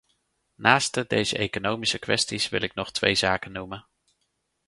Naaste 0.55 1.05
deze 1.07 1.37
economische 1.37 1.99
kwesties 1.99 2.49
wil 2.49 2.61
ik 2.61 2.73
nog 2.73 2.91
twee 2.91 3.15
zaken 3.15 3.51
noemen. 3.51 3.85